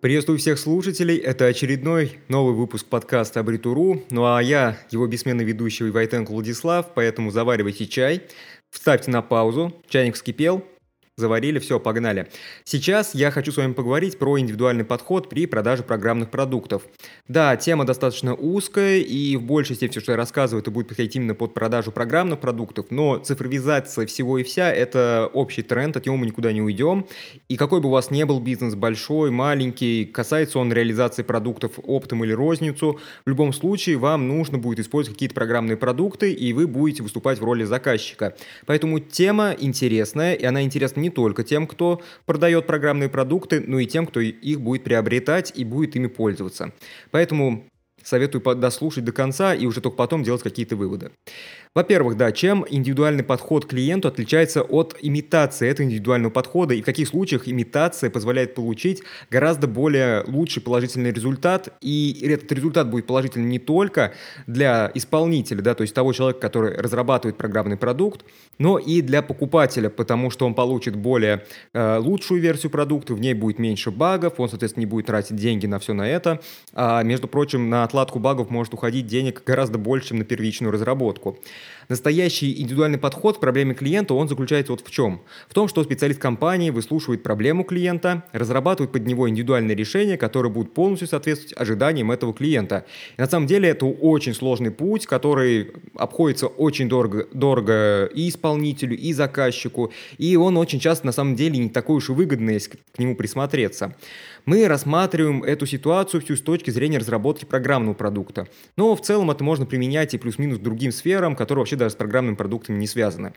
Приветствую 0.00 0.38
всех 0.38 0.58
слушателей. 0.58 1.18
Это 1.18 1.44
очередной 1.44 2.20
новый 2.28 2.54
выпуск 2.54 2.86
подкаста 2.86 3.40
Абритуру. 3.40 4.02
Ну 4.08 4.24
а 4.24 4.42
я, 4.42 4.78
его 4.90 5.06
бессменный 5.06 5.44
ведущий 5.44 5.90
Войтенко 5.90 6.30
Владислав, 6.30 6.94
поэтому 6.94 7.30
заваривайте 7.30 7.84
чай, 7.84 8.22
вставьте 8.70 9.10
на 9.10 9.20
паузу, 9.20 9.74
чайник 9.90 10.14
вскипел, 10.14 10.64
Заварили, 11.20 11.58
все, 11.58 11.78
погнали. 11.78 12.28
Сейчас 12.64 13.14
я 13.14 13.30
хочу 13.30 13.52
с 13.52 13.56
вами 13.56 13.72
поговорить 13.72 14.18
про 14.18 14.38
индивидуальный 14.38 14.84
подход 14.84 15.28
при 15.28 15.46
продаже 15.46 15.82
программных 15.82 16.30
продуктов. 16.30 16.82
Да, 17.28 17.56
тема 17.56 17.84
достаточно 17.84 18.34
узкая, 18.34 18.98
и 18.98 19.36
в 19.36 19.42
большей 19.42 19.76
степени 19.76 19.92
все, 19.92 20.00
что 20.00 20.12
я 20.12 20.16
рассказываю, 20.18 20.62
это 20.62 20.70
будет 20.70 20.88
подходить 20.88 21.14
именно 21.16 21.34
под 21.34 21.54
продажу 21.54 21.92
программных 21.92 22.40
продуктов, 22.40 22.86
но 22.90 23.18
цифровизация 23.18 24.06
всего 24.06 24.38
и 24.38 24.42
вся– 24.42 24.72
это 24.74 25.30
общий 25.32 25.62
тренд, 25.62 25.96
от 25.96 26.06
него 26.06 26.16
мы 26.16 26.26
никуда 26.26 26.52
не 26.52 26.62
уйдем. 26.62 27.06
И 27.48 27.56
какой 27.56 27.80
бы 27.80 27.88
у 27.88 27.92
вас 27.92 28.10
ни 28.10 28.24
был 28.24 28.40
бизнес, 28.40 28.74
большой, 28.74 29.30
маленький, 29.30 30.06
касается 30.06 30.58
он 30.58 30.72
реализации 30.72 31.22
продуктов 31.22 31.72
оптом 31.82 32.24
или 32.24 32.32
розницу, 32.32 32.98
в 33.24 33.28
любом 33.28 33.52
случае 33.52 33.98
вам 33.98 34.26
нужно 34.26 34.58
будет 34.58 34.80
использовать 34.80 35.16
какие-то 35.16 35.34
программные 35.34 35.76
продукты, 35.76 36.32
и 36.32 36.52
вы 36.52 36.66
будете 36.66 37.02
выступать 37.02 37.38
в 37.38 37.44
роли 37.44 37.64
заказчика. 37.64 38.34
Поэтому 38.66 38.98
тема 39.00 39.54
интересная, 39.58 40.34
и 40.34 40.44
она 40.44 40.62
интересна 40.62 41.00
не 41.00 41.09
не 41.10 41.14
только 41.14 41.44
тем, 41.44 41.66
кто 41.66 42.00
продает 42.24 42.66
программные 42.66 43.08
продукты, 43.08 43.62
но 43.66 43.78
и 43.78 43.86
тем, 43.86 44.06
кто 44.06 44.20
их 44.20 44.60
будет 44.60 44.84
приобретать 44.84 45.52
и 45.54 45.64
будет 45.64 45.96
ими 45.96 46.06
пользоваться. 46.06 46.72
Поэтому 47.10 47.64
советую 48.02 48.42
дослушать 48.56 49.04
до 49.04 49.12
конца 49.12 49.54
и 49.54 49.66
уже 49.66 49.80
только 49.80 49.96
потом 49.96 50.22
делать 50.22 50.42
какие-то 50.42 50.76
выводы. 50.76 51.10
Во-первых, 51.72 52.16
да, 52.16 52.32
чем 52.32 52.66
индивидуальный 52.68 53.22
подход 53.22 53.64
к 53.64 53.68
клиенту 53.68 54.08
отличается 54.08 54.62
от 54.62 54.96
имитации 55.00 55.68
этого 55.68 55.86
индивидуального 55.86 56.32
подхода 56.32 56.74
и 56.74 56.82
в 56.82 56.84
каких 56.84 57.06
случаях 57.06 57.46
имитация 57.46 58.10
позволяет 58.10 58.56
получить 58.56 59.04
гораздо 59.30 59.68
более 59.68 60.24
лучший 60.26 60.64
положительный 60.64 61.12
результат, 61.12 61.68
и 61.80 62.26
этот 62.28 62.50
результат 62.50 62.90
будет 62.90 63.06
положительным 63.06 63.48
не 63.48 63.60
только 63.60 64.14
для 64.48 64.90
исполнителя, 64.94 65.62
да, 65.62 65.76
то 65.76 65.82
есть 65.82 65.94
того 65.94 66.12
человека, 66.12 66.40
который 66.40 66.76
разрабатывает 66.76 67.36
программный 67.36 67.76
продукт, 67.76 68.24
но 68.58 68.76
и 68.76 69.00
для 69.00 69.22
покупателя, 69.22 69.90
потому 69.90 70.30
что 70.30 70.46
он 70.46 70.54
получит 70.54 70.96
более 70.96 71.44
э, 71.72 71.98
лучшую 71.98 72.40
версию 72.40 72.72
продукта, 72.72 73.14
в 73.14 73.20
ней 73.20 73.34
будет 73.34 73.60
меньше 73.60 73.92
багов, 73.92 74.40
он, 74.40 74.48
соответственно, 74.48 74.82
не 74.82 74.90
будет 74.90 75.06
тратить 75.06 75.36
деньги 75.36 75.66
на 75.66 75.78
все 75.78 75.92
на 75.92 76.08
это, 76.08 76.40
а, 76.72 77.04
между 77.04 77.28
прочим, 77.28 77.70
на 77.70 77.84
отладку 77.84 78.18
багов 78.18 78.50
может 78.50 78.74
уходить 78.74 79.06
денег 79.06 79.44
гораздо 79.46 79.78
больше, 79.78 80.08
чем 80.08 80.18
на 80.18 80.24
первичную 80.24 80.72
разработку. 80.72 81.38
Настоящий 81.88 82.60
индивидуальный 82.60 82.98
подход 82.98 83.38
к 83.38 83.40
проблеме 83.40 83.74
клиента, 83.74 84.14
он 84.14 84.28
заключается 84.28 84.72
вот 84.72 84.86
в 84.86 84.90
чем? 84.90 85.22
В 85.48 85.54
том, 85.54 85.66
что 85.66 85.82
специалист 85.82 86.20
компании 86.20 86.70
выслушивает 86.70 87.22
проблему 87.22 87.64
клиента, 87.64 88.22
разрабатывает 88.32 88.92
под 88.92 89.06
него 89.06 89.28
индивидуальные 89.28 89.74
решения, 89.74 90.16
которые 90.16 90.52
будут 90.52 90.72
полностью 90.72 91.08
соответствовать 91.08 91.60
ожиданиям 91.60 92.12
этого 92.12 92.32
клиента. 92.32 92.84
И 93.16 93.20
на 93.20 93.26
самом 93.26 93.48
деле 93.48 93.68
это 93.68 93.86
очень 93.86 94.34
сложный 94.34 94.70
путь, 94.70 95.06
который 95.06 95.72
обходится 95.96 96.46
очень 96.46 96.88
дорого, 96.88 97.26
дорого 97.32 98.06
и 98.06 98.28
исполнителю, 98.28 98.96
и 98.96 99.12
заказчику, 99.12 99.92
и 100.16 100.36
он 100.36 100.56
очень 100.56 100.78
часто 100.78 101.06
на 101.06 101.12
самом 101.12 101.34
деле 101.34 101.58
не 101.58 101.70
такой 101.70 101.96
уж 101.96 102.08
и 102.08 102.12
выгодный, 102.12 102.54
если 102.54 102.78
к 102.94 102.98
нему 102.98 103.16
присмотреться. 103.16 103.96
Мы 104.50 104.66
рассматриваем 104.66 105.44
эту 105.44 105.64
ситуацию 105.64 106.20
всю 106.20 106.34
с 106.34 106.40
точки 106.40 106.70
зрения 106.70 106.98
разработки 106.98 107.44
программного 107.44 107.94
продукта. 107.94 108.48
Но 108.76 108.96
в 108.96 109.00
целом 109.00 109.30
это 109.30 109.44
можно 109.44 109.64
применять 109.64 110.12
и 110.12 110.18
плюс-минус 110.18 110.58
другим 110.58 110.90
сферам, 110.90 111.36
которые 111.36 111.60
вообще 111.60 111.76
даже 111.76 111.92
с 111.92 111.96
программными 111.96 112.34
продуктами 112.34 112.76
не 112.76 112.88
связаны. 112.88 113.32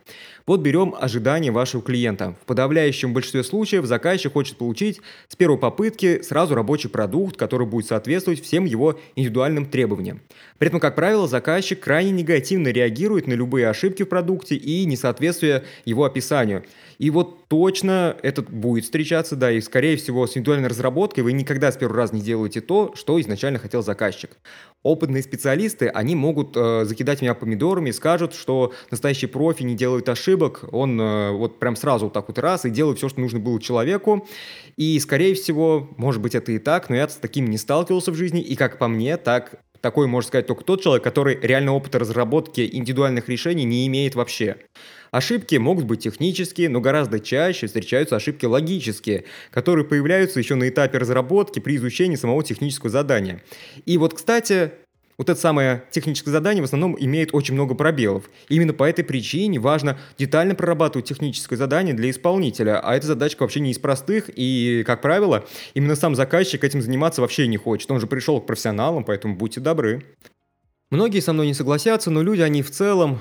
Вот 0.48 0.62
берем 0.62 0.96
ожидания 1.00 1.52
вашего 1.52 1.84
клиента. 1.84 2.36
В 2.42 2.48
подавляющем 2.48 3.14
большинстве 3.14 3.44
случаев 3.44 3.86
заказчик 3.86 4.34
хочет 4.34 4.58
получить 4.58 5.02
с 5.28 5.36
первой 5.36 5.60
попытки 5.60 6.24
сразу 6.24 6.56
рабочий 6.56 6.90
продукт, 6.90 7.38
который 7.38 7.68
будет 7.68 7.86
соответствовать 7.86 8.42
всем 8.42 8.66
его 8.66 9.00
индивидуальным 9.16 9.68
требованиям. 9.68 10.20
При 10.58 10.70
этом, 10.70 10.80
как 10.80 10.96
правило, 10.96 11.28
заказчик 11.28 11.80
крайне 11.80 12.10
негативно 12.10 12.70
реагирует 12.70 13.28
на 13.28 13.34
любые 13.34 13.70
ошибки 13.70 14.02
в 14.02 14.10
продукте 14.10 14.56
и 14.56 14.84
несоответствие 14.86 15.64
его 15.86 16.06
описанию. 16.06 16.64
И 16.98 17.12
вот 17.12 17.48
точно 17.50 18.16
этот 18.24 18.50
будет 18.50 18.86
встречаться, 18.86 19.36
да, 19.36 19.52
и 19.52 19.62
скорее 19.62 19.98
всего 19.98 20.26
с 20.26 20.32
индивидуальной 20.32 20.70
разработкой 20.70 21.03
вы 21.22 21.34
никогда 21.34 21.72
с 21.72 21.78
первого 21.78 21.98
раза 21.98 22.16
не 22.16 22.22
делаете 22.22 22.62
то, 22.62 22.94
что 22.96 23.20
изначально 23.20 23.60
хотел 23.60 23.84
заказчик. 23.84 24.32
Опытные 24.82 25.24
специалисты, 25.24 25.88
они 25.88 26.16
могут 26.16 26.56
э, 26.56 26.86
закидать 26.86 27.22
меня 27.22 27.34
помидорами 27.34 27.90
и 27.90 27.94
скажут, 27.94 28.34
что 28.34 28.74
настоящий 28.92 29.28
профи 29.28 29.64
не 29.64 29.76
делает 29.76 30.10
ошибок, 30.10 30.64
он 30.72 31.00
э, 31.00 31.32
вот 31.32 31.60
прям 31.60 31.76
сразу 31.76 32.06
вот 32.06 32.14
так 32.14 32.28
вот 32.28 32.40
раз 32.40 32.66
и 32.66 32.70
делает 32.70 32.98
все, 32.98 33.10
что 33.10 33.20
нужно 33.20 33.40
было 33.40 33.62
человеку. 33.62 34.28
И, 34.78 35.00
скорее 35.00 35.36
всего, 35.36 35.90
может 35.98 36.22
быть, 36.22 36.36
это 36.36 36.52
и 36.52 36.60
так, 36.60 36.90
но 36.90 36.96
я 36.96 37.08
с 37.08 37.16
таким 37.16 37.50
не 37.50 37.58
сталкивался 37.58 38.12
в 38.12 38.16
жизни, 38.16 38.42
и 38.42 38.56
как 38.56 38.78
по 38.78 38.88
мне, 38.88 39.18
так 39.18 39.60
такой 39.84 40.08
может 40.08 40.30
сказать 40.30 40.48
только 40.48 40.64
тот 40.64 40.82
человек, 40.82 41.04
который 41.04 41.38
реально 41.42 41.74
опыта 41.74 42.00
разработки 42.00 42.68
индивидуальных 42.72 43.28
решений 43.28 43.66
не 43.66 43.86
имеет 43.88 44.16
вообще. 44.16 44.56
Ошибки 45.12 45.58
могут 45.58 45.84
быть 45.84 46.00
технические, 46.00 46.70
но 46.70 46.80
гораздо 46.80 47.20
чаще 47.20 47.68
встречаются 47.68 48.16
ошибки 48.16 48.46
логические, 48.46 49.26
которые 49.52 49.86
появляются 49.86 50.40
еще 50.40 50.56
на 50.56 50.70
этапе 50.70 51.00
разработки 51.00 51.60
при 51.60 51.76
изучении 51.76 52.16
самого 52.16 52.42
технического 52.46 52.90
задания. 52.90 53.44
И 53.86 53.98
вот, 53.98 54.14
кстати, 54.14 54.72
вот 55.18 55.30
это 55.30 55.40
самое 55.40 55.84
техническое 55.92 56.32
задание 56.32 56.62
в 56.62 56.66
основном 56.66 56.96
имеет 57.00 57.34
очень 57.34 57.54
много 57.54 57.76
пробелов. 57.76 58.30
Именно 58.50 58.74
по 58.74 58.84
этой 58.84 59.04
причине 59.04 59.60
важно 59.60 59.98
детально 60.18 60.56
прорабатывать 60.56 61.08
техническое 61.08 61.56
задание 61.56 61.94
для 61.94 62.10
исполнителя, 62.10 62.80
а 62.80 62.96
эта 62.96 63.08
задачка 63.08 63.44
вообще 63.44 63.60
не 63.60 63.72
из 63.72 63.80
простых, 63.80 64.30
и, 64.34 64.84
как 64.86 65.02
правило, 65.02 65.46
именно 65.74 65.96
сам 65.96 66.16
заказчик 66.16 66.64
этим 66.64 66.82
заниматься 66.82 67.22
вообще 67.22 67.48
не 67.48 67.58
хочет. 67.58 67.90
Он 67.92 68.00
же 68.00 68.08
пришел 68.08 68.42
к 68.42 68.46
профессионалам, 68.46 69.04
поэтому 69.04 69.36
будьте 69.36 69.60
добры. 69.60 70.04
Многие 70.92 71.22
со 71.22 71.34
мной 71.34 71.48
не 71.48 71.54
согласятся, 71.54 72.12
но 72.12 72.22
люди, 72.22 72.42
они 72.42 72.62
в 72.62 72.70
целом 72.70 73.20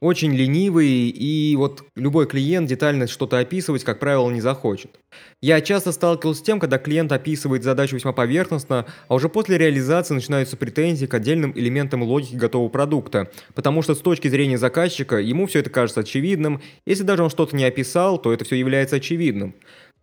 очень 0.00 0.32
ленивый, 0.34 1.08
и 1.08 1.56
вот 1.56 1.82
любой 1.96 2.26
клиент 2.26 2.68
детально 2.68 3.08
что-то 3.08 3.38
описывать, 3.38 3.82
как 3.82 3.98
правило, 3.98 4.30
не 4.30 4.40
захочет. 4.40 5.00
Я 5.40 5.60
часто 5.60 5.90
сталкивался 5.92 6.40
с 6.40 6.44
тем, 6.44 6.60
когда 6.60 6.78
клиент 6.78 7.10
описывает 7.10 7.64
задачу 7.64 7.96
весьма 7.96 8.12
поверхностно, 8.12 8.86
а 9.08 9.14
уже 9.14 9.28
после 9.28 9.58
реализации 9.58 10.14
начинаются 10.14 10.56
претензии 10.56 11.06
к 11.06 11.14
отдельным 11.14 11.52
элементам 11.56 12.02
логики 12.02 12.36
готового 12.36 12.68
продукта, 12.68 13.30
потому 13.54 13.82
что 13.82 13.94
с 13.94 13.98
точки 13.98 14.28
зрения 14.28 14.58
заказчика 14.58 15.16
ему 15.16 15.46
все 15.46 15.60
это 15.60 15.70
кажется 15.70 16.00
очевидным, 16.00 16.62
если 16.86 17.02
даже 17.02 17.24
он 17.24 17.30
что-то 17.30 17.56
не 17.56 17.64
описал, 17.64 18.18
то 18.18 18.32
это 18.32 18.44
все 18.44 18.56
является 18.56 18.96
очевидным. 18.96 19.54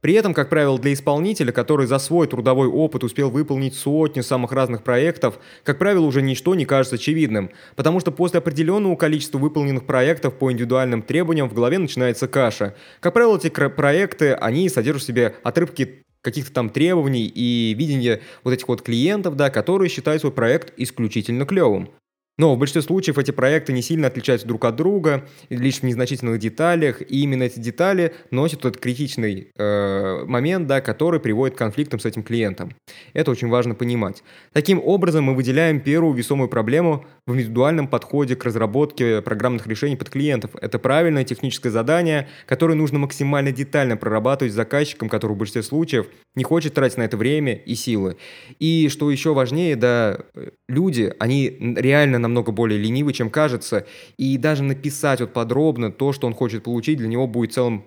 При 0.05 0.13
этом, 0.13 0.35
как 0.35 0.49
правило, 0.49 0.77
для 0.77 0.93
исполнителя, 0.93 1.51
который 1.51 1.87
за 1.87 1.97
свой 1.97 2.27
трудовой 2.27 2.67
опыт 2.67 3.03
успел 3.03 3.31
выполнить 3.31 3.73
сотни 3.73 4.21
самых 4.21 4.51
разных 4.51 4.83
проектов, 4.83 5.39
как 5.63 5.79
правило, 5.79 6.05
уже 6.05 6.21
ничто 6.21 6.53
не 6.53 6.65
кажется 6.65 6.97
очевидным, 6.97 7.49
потому 7.75 7.99
что 7.99 8.11
после 8.11 8.37
определенного 8.37 8.95
количества 8.97 9.39
выполненных 9.39 9.87
проектов 9.87 10.35
по 10.35 10.51
индивидуальным 10.51 11.01
требованиям 11.01 11.49
в 11.49 11.55
голове 11.55 11.79
начинается 11.79 12.27
каша. 12.27 12.75
Как 12.99 13.13
правило, 13.13 13.35
эти 13.35 13.49
проекты, 13.49 14.33
они 14.33 14.69
содержат 14.69 15.01
в 15.01 15.07
себе 15.07 15.37
отрывки 15.41 16.03
каких-то 16.21 16.53
там 16.53 16.69
требований 16.69 17.25
и 17.25 17.73
видения 17.73 18.21
вот 18.43 18.53
этих 18.53 18.67
вот 18.67 18.83
клиентов, 18.83 19.35
да, 19.35 19.49
которые 19.49 19.89
считают 19.89 20.21
свой 20.21 20.31
проект 20.31 20.71
исключительно 20.77 21.47
клевым. 21.47 21.89
Но 22.37 22.53
в 22.53 22.59
большинстве 22.59 22.81
случаев 22.81 23.17
эти 23.17 23.31
проекты 23.31 23.71
не 23.71 23.81
сильно 23.81 24.07
отличаются 24.07 24.47
друг 24.47 24.65
от 24.65 24.75
друга, 24.75 25.25
лишь 25.49 25.79
в 25.79 25.83
незначительных 25.83 26.37
деталях, 26.37 27.01
и 27.01 27.21
именно 27.21 27.43
эти 27.43 27.59
детали 27.59 28.13
носят 28.29 28.61
тот 28.61 28.77
критичный 28.77 29.51
э, 29.55 30.25
момент, 30.25 30.67
да, 30.67 30.81
который 30.81 31.21
приводит 31.21 31.55
к 31.55 31.57
конфликтам 31.57 31.99
с 31.99 32.05
этим 32.05 32.23
клиентом. 32.23 32.73
Это 33.13 33.31
очень 33.31 33.47
важно 33.47 33.73
понимать. 33.73 34.23
Таким 34.51 34.81
образом, 34.83 35.25
мы 35.25 35.35
выделяем 35.35 35.79
первую 35.79 36.13
весомую 36.13 36.49
проблему 36.49 37.05
в 37.25 37.33
индивидуальном 37.33 37.87
подходе 37.87 38.35
к 38.35 38.43
разработке 38.43 39.21
программных 39.21 39.65
решений 39.67 39.95
под 39.95 40.09
клиентов. 40.09 40.51
Это 40.61 40.77
правильное 40.77 41.23
техническое 41.23 41.69
задание, 41.69 42.27
которое 42.45 42.75
нужно 42.75 42.99
максимально 42.99 43.51
детально 43.51 43.95
прорабатывать 43.95 44.51
с 44.51 44.55
заказчиком, 44.55 45.07
который 45.07 45.33
в 45.33 45.37
большинстве 45.37 45.63
случаев 45.63 46.07
не 46.35 46.43
хочет 46.43 46.73
тратить 46.73 46.97
на 46.97 47.03
это 47.03 47.15
время 47.15 47.53
и 47.53 47.75
силы. 47.75 48.17
И 48.59 48.89
что 48.89 49.09
еще 49.09 49.33
важнее, 49.33 49.75
да, 49.75 50.19
люди, 50.67 51.13
они 51.19 51.57
реально 51.77 52.19
намного 52.27 52.51
более 52.51 52.79
ленивый, 52.79 53.13
чем 53.13 53.29
кажется, 53.29 53.85
и 54.17 54.37
даже 54.37 54.63
написать 54.63 55.21
вот 55.21 55.33
подробно 55.33 55.91
то, 55.91 56.13
что 56.13 56.27
он 56.27 56.33
хочет 56.33 56.63
получить, 56.63 56.97
для 56.97 57.07
него 57.07 57.27
будет 57.27 57.53
целым 57.53 57.85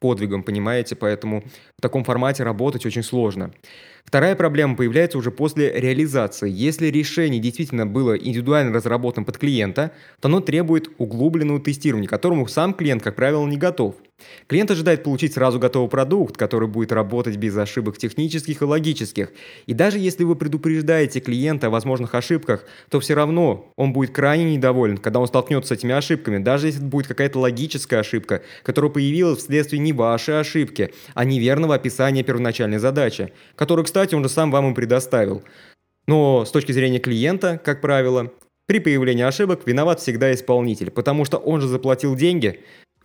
подвигом, 0.00 0.42
понимаете, 0.42 0.96
поэтому 0.96 1.42
в 1.78 1.82
таком 1.82 2.04
формате 2.04 2.42
работать 2.42 2.86
очень 2.86 3.02
сложно. 3.02 3.52
Вторая 4.04 4.36
проблема 4.36 4.76
появляется 4.76 5.18
уже 5.18 5.30
после 5.30 5.72
реализации. 5.72 6.50
Если 6.50 6.86
решение 6.86 7.40
действительно 7.40 7.86
было 7.86 8.16
индивидуально 8.16 8.72
разработано 8.72 9.24
под 9.24 9.38
клиента, 9.38 9.92
то 10.20 10.28
оно 10.28 10.40
требует 10.40 10.88
углубленного 10.98 11.60
тестирования, 11.60 12.06
к 12.06 12.10
которому 12.10 12.46
сам 12.46 12.74
клиент, 12.74 13.02
как 13.02 13.16
правило, 13.16 13.46
не 13.46 13.56
готов– 13.56 13.96
Клиент 14.46 14.70
ожидает 14.70 15.02
получить 15.02 15.34
сразу 15.34 15.58
готовый 15.58 15.88
продукт, 15.88 16.36
который 16.36 16.68
будет 16.68 16.92
работать 16.92 17.36
без 17.36 17.56
ошибок 17.56 17.98
технических 17.98 18.62
и 18.62 18.64
логических. 18.64 19.32
И 19.66 19.74
даже 19.74 19.98
если 19.98 20.24
вы 20.24 20.36
предупреждаете 20.36 21.20
клиента 21.20 21.66
о 21.66 21.70
возможных 21.70 22.14
ошибках, 22.14 22.64
то 22.90 23.00
все 23.00 23.14
равно 23.14 23.72
он 23.76 23.92
будет 23.92 24.14
крайне 24.14 24.56
недоволен, 24.56 24.98
когда 24.98 25.20
он 25.20 25.26
столкнется 25.26 25.74
с 25.74 25.78
этими 25.78 25.94
ошибками, 25.94 26.38
даже 26.38 26.66
если 26.66 26.80
это 26.80 26.88
будет 26.88 27.06
какая-то 27.06 27.38
логическая 27.38 28.00
ошибка, 28.00 28.42
которая 28.62 28.90
появилась 28.90 29.40
вследствие 29.40 29.80
не 29.80 29.92
вашей 29.92 30.38
ошибки, 30.40 30.92
а 31.14 31.24
неверного 31.24 31.74
описания 31.74 32.22
первоначальной 32.22 32.78
задачи, 32.78 33.32
которую, 33.56 33.84
кстати, 33.94 34.16
он 34.16 34.24
же 34.24 34.28
сам 34.28 34.50
вам 34.50 34.72
и 34.72 34.74
предоставил. 34.74 35.44
Но 36.08 36.44
с 36.44 36.50
точки 36.50 36.72
зрения 36.72 36.98
клиента, 36.98 37.60
как 37.64 37.80
правило, 37.80 38.32
при 38.66 38.80
появлении 38.80 39.22
ошибок 39.22 39.60
виноват 39.66 40.00
всегда 40.00 40.34
исполнитель, 40.34 40.90
потому 40.90 41.24
что 41.24 41.36
он 41.36 41.60
же 41.60 41.68
заплатил 41.68 42.16
деньги, 42.16 42.58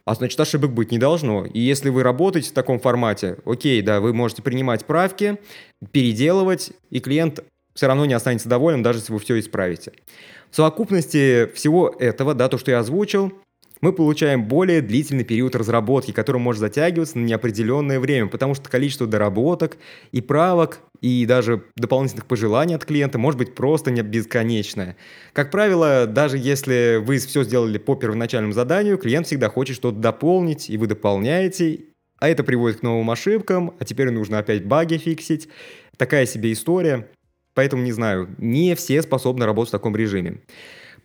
а 0.06 0.16
значит 0.16 0.40
ошибок 0.40 0.74
быть 0.74 0.90
не 0.92 0.98
должно. 0.98 1.46
И 1.46 1.60
если 1.60 1.92
вы 1.92 2.02
работаете 2.02 2.50
в 2.50 2.54
таком 2.54 2.80
формате, 2.80 3.38
окей, 3.46 3.84
да, 3.84 4.02
вы 4.02 4.14
можете 4.14 4.42
принимать 4.42 4.86
правки, 4.86 5.38
переделывать, 5.92 6.72
и 6.90 7.00
клиент 7.00 7.44
все 7.76 7.86
равно 7.86 8.06
не 8.08 8.16
останется 8.16 8.50
доволен, 8.50 8.82
даже 8.82 8.98
если 8.98 9.14
вы 9.14 9.20
все 9.20 9.38
исправите. 9.38 9.92
В 10.50 10.56
совокупности 10.56 11.52
всего 11.54 11.96
этого, 12.00 12.34
да, 12.34 12.50
то, 12.50 12.58
что 12.58 12.72
я 12.72 12.80
озвучил, 12.80 13.32
мы 13.82 13.94
получаем 13.94 14.46
более 14.46 14.82
длительный 14.82 15.24
период 15.24 15.56
разработки, 15.56 16.12
который 16.12 16.42
может 16.42 16.60
затягиваться 16.60 17.18
на 17.18 17.26
неопределенное 17.26 18.00
время, 18.00 18.28
потому 18.28 18.54
что 18.54 18.70
количество 18.70 19.08
доработок 19.08 19.78
и 20.12 20.22
правок 20.22 20.82
и 21.02 21.26
даже 21.26 21.64
дополнительных 21.78 22.26
пожеланий 22.26 22.76
от 22.76 22.86
клиента 22.86 23.18
может 23.18 23.38
быть 23.38 23.56
просто 23.56 23.92
не 23.92 24.02
бесконечное. 24.02 24.98
Как 25.34 25.50
правило, 25.50 26.06
даже 26.08 26.38
если 26.38 27.02
вы 27.02 27.20
все 27.20 27.44
сделали 27.44 27.78
по 27.78 27.96
первоначальному 27.96 28.54
заданию, 28.54 28.98
клиент 28.98 29.28
всегда 29.28 29.50
хочет 29.50 29.76
что-то 29.76 29.98
дополнить, 29.98 30.70
и 30.70 30.78
вы 30.78 30.88
дополняете, 30.88 31.86
а 32.20 32.28
это 32.28 32.44
приводит 32.44 32.80
к 32.80 32.84
новым 32.84 33.10
ошибкам, 33.12 33.74
а 33.80 33.86
теперь 33.86 34.10
нужно 34.10 34.40
опять 34.40 34.66
баги 34.66 34.98
фиксить. 34.98 35.48
Такая 35.96 36.26
себе 36.26 36.52
история. 36.52 37.08
Поэтому, 37.54 37.84
не 37.84 37.92
знаю, 37.92 38.30
не 38.38 38.76
все 38.76 39.02
способны 39.02 39.46
работать 39.46 39.70
в 39.70 39.72
таком 39.72 39.96
режиме. 39.96 40.42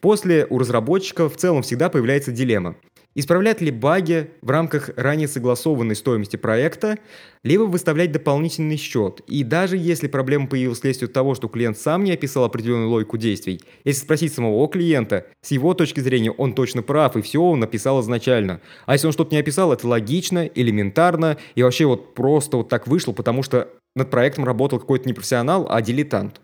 После 0.05 0.47
у 0.51 0.59
разработчиков 0.59 1.35
в 1.35 1.39
целом 1.39 1.63
всегда 1.63 1.89
появляется 1.89 2.31
дилемма. 2.31 2.77
Исправлять 3.15 3.63
ли 3.63 3.71
баги 3.71 4.33
в 4.43 4.51
рамках 4.51 4.91
ранее 4.97 5.29
согласованной 5.29 5.97
стоимости 5.97 6.37
проекта, 6.37 6.99
либо 7.43 7.63
выставлять 7.63 8.13
дополнительный 8.13 8.77
счет. 8.77 9.23
И 9.27 9.43
даже 9.45 9.79
если 9.79 10.07
проблема 10.07 10.47
появилась 10.47 10.77
вследствие 10.77 11.09
того, 11.09 11.35
что 11.35 11.49
клиент 11.49 11.79
сам 11.79 12.05
не 12.05 12.13
описал 12.13 12.45
определенную 12.45 12.91
логику 12.91 13.17
действий, 13.17 13.63
если 13.85 14.03
спросить 14.03 14.35
самого 14.35 14.69
клиента, 14.69 15.25
с 15.41 15.53
его 15.53 15.73
точки 15.73 16.01
зрения 16.01 16.33
он 16.33 16.53
точно 16.53 16.83
прав, 16.83 17.17
и 17.17 17.23
все 17.23 17.41
он 17.41 17.61
написал 17.61 18.03
изначально. 18.03 18.61
А 18.85 18.93
если 18.93 19.07
он 19.07 19.15
что-то 19.15 19.35
не 19.35 19.41
описал, 19.41 19.73
это 19.73 19.89
логично, 19.89 20.45
элементарно, 20.55 21.39
и 21.55 21.63
вообще 21.63 21.87
вот 21.87 22.13
просто 22.15 22.59
вот 22.59 22.69
так 22.69 22.87
вышло, 22.89 23.13
потому 23.13 23.43
что 23.43 23.71
над 23.97 24.11
проектом 24.11 24.45
работал 24.45 24.79
какой-то 24.81 25.09
не 25.09 25.15
профессионал, 25.15 25.67
а 25.71 25.81
дилетант. 25.81 26.43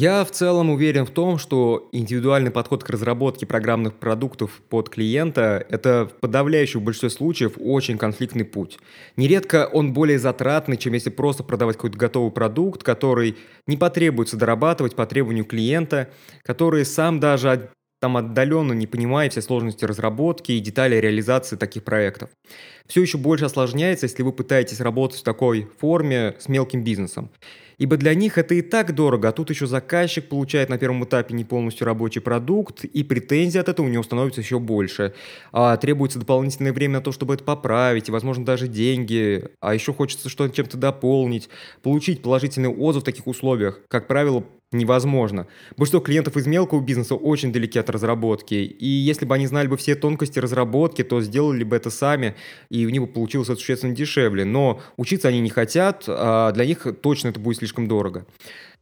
Я 0.00 0.24
в 0.24 0.30
целом 0.30 0.70
уверен 0.70 1.04
в 1.04 1.10
том, 1.10 1.36
что 1.36 1.90
индивидуальный 1.92 2.50
подход 2.50 2.82
к 2.82 2.88
разработке 2.88 3.44
программных 3.44 3.96
продуктов 3.96 4.62
под 4.70 4.88
клиента– 4.88 5.66
это 5.68 6.08
в 6.10 6.18
подавляющем 6.20 6.82
большинстве 6.82 7.10
случаев 7.10 7.52
очень 7.58 7.98
конфликтный 7.98 8.46
путь. 8.46 8.78
Нередко 9.18 9.68
он 9.70 9.92
более 9.92 10.18
затратный, 10.18 10.78
чем 10.78 10.94
если 10.94 11.10
просто 11.10 11.44
продавать 11.44 11.76
какой-то 11.76 11.98
готовый 11.98 12.32
продукт, 12.32 12.82
который 12.82 13.36
не 13.66 13.76
потребуется 13.76 14.38
дорабатывать 14.38 14.96
по 14.96 15.04
требованию 15.04 15.44
клиента, 15.44 16.08
который 16.44 16.86
сам 16.86 17.20
даже 17.20 17.68
там 18.00 18.16
отдаленно 18.16 18.72
не 18.72 18.86
понимает 18.86 19.32
все 19.32 19.42
сложности 19.42 19.84
разработки 19.84 20.52
и 20.52 20.60
детали 20.60 20.96
реализации 20.96 21.56
таких 21.56 21.84
проектов. 21.84 22.30
Все 22.86 23.02
еще 23.02 23.18
больше 23.18 23.44
осложняется, 23.44 24.06
если 24.06 24.22
вы 24.22 24.32
пытаетесь 24.32 24.80
работать 24.80 25.20
в 25.20 25.24
такой 25.24 25.68
форме 25.78 26.36
с 26.38 26.48
мелким 26.48 26.82
бизнесом. 26.82 27.30
Ибо 27.80 27.96
для 27.96 28.14
них 28.14 28.36
это 28.36 28.54
и 28.54 28.60
так 28.60 28.94
дорого, 28.94 29.30
а 29.30 29.32
тут 29.32 29.48
еще 29.48 29.66
заказчик 29.66 30.28
получает 30.28 30.68
на 30.68 30.76
первом 30.76 31.02
этапе 31.04 31.34
не 31.34 31.44
полностью 31.44 31.86
рабочий 31.86 32.20
продукт, 32.20 32.84
и 32.84 33.02
претензий 33.02 33.58
от 33.58 33.70
этого 33.70 33.86
у 33.86 33.88
него 33.88 34.02
становится 34.02 34.42
еще 34.42 34.58
больше. 34.58 35.14
А 35.50 35.74
требуется 35.78 36.18
дополнительное 36.18 36.74
время 36.74 36.98
на 36.98 37.00
то, 37.00 37.10
чтобы 37.10 37.32
это 37.32 37.42
поправить, 37.42 38.10
и, 38.10 38.12
возможно, 38.12 38.44
даже 38.44 38.68
деньги. 38.68 39.48
А 39.60 39.72
еще 39.72 39.94
хочется 39.94 40.28
что-то 40.28 40.54
чем-то 40.54 40.76
дополнить. 40.76 41.48
Получить 41.82 42.20
положительный 42.20 42.68
отзыв 42.68 43.02
в 43.02 43.06
таких 43.06 43.26
условиях, 43.26 43.80
как 43.88 44.08
правило, 44.08 44.44
невозможно. 44.72 45.46
Большинство 45.76 46.00
клиентов 46.00 46.36
из 46.36 46.46
мелкого 46.46 46.80
бизнеса 46.80 47.14
очень 47.14 47.52
далеки 47.52 47.78
от 47.78 47.90
разработки, 47.90 48.54
и 48.54 48.86
если 48.86 49.24
бы 49.24 49.34
они 49.34 49.46
знали 49.46 49.66
бы 49.66 49.76
все 49.76 49.94
тонкости 49.94 50.38
разработки, 50.38 51.02
то 51.02 51.20
сделали 51.20 51.64
бы 51.64 51.76
это 51.76 51.90
сами, 51.90 52.36
и 52.70 52.86
у 52.86 52.90
них 52.90 53.02
бы 53.02 53.08
получилось 53.08 53.48
это 53.48 53.58
существенно 53.58 53.94
дешевле. 53.94 54.44
Но 54.44 54.80
учиться 54.96 55.28
они 55.28 55.40
не 55.40 55.50
хотят, 55.50 56.04
а 56.06 56.52
для 56.52 56.66
них 56.66 56.86
точно 57.02 57.28
это 57.28 57.40
будет 57.40 57.58
слишком 57.58 57.88
дорого. 57.88 58.26